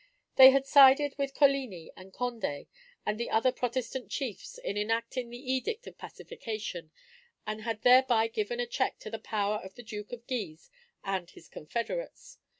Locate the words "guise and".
10.25-11.29